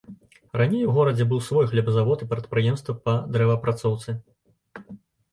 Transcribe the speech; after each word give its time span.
Раней 0.59 0.83
у 0.85 0.93
горадзе 0.93 1.25
быў 1.33 1.41
свой 1.47 1.67
хлебазавод 1.73 2.23
і 2.25 2.27
прадпрыемства 2.31 2.95
па 3.09 3.13
дрэваапрацоўцы. 3.35 4.15